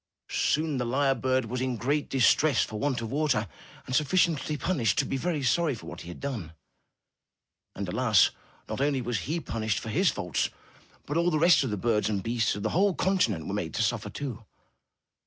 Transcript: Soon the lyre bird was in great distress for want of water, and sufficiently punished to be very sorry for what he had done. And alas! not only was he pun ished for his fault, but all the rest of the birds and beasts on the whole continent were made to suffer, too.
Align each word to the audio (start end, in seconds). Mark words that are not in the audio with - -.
Soon 0.31 0.77
the 0.77 0.83
lyre 0.85 1.13
bird 1.13 1.45
was 1.45 1.61
in 1.61 1.77
great 1.77 2.09
distress 2.09 2.63
for 2.63 2.79
want 2.79 3.01
of 3.01 3.11
water, 3.11 3.47
and 3.85 3.95
sufficiently 3.95 4.57
punished 4.57 4.97
to 4.97 5.05
be 5.05 5.15
very 5.15 5.43
sorry 5.43 5.75
for 5.75 5.85
what 5.85 6.01
he 6.01 6.07
had 6.07 6.19
done. 6.19 6.53
And 7.75 7.87
alas! 7.87 8.31
not 8.67 8.81
only 8.81 8.99
was 9.03 9.19
he 9.29 9.39
pun 9.39 9.61
ished 9.61 9.77
for 9.77 9.89
his 9.89 10.09
fault, 10.09 10.49
but 11.05 11.17
all 11.17 11.29
the 11.29 11.37
rest 11.37 11.63
of 11.63 11.69
the 11.69 11.77
birds 11.77 12.09
and 12.09 12.23
beasts 12.23 12.55
on 12.55 12.63
the 12.63 12.69
whole 12.71 12.95
continent 12.95 13.45
were 13.45 13.53
made 13.53 13.75
to 13.75 13.83
suffer, 13.83 14.09
too. 14.09 14.43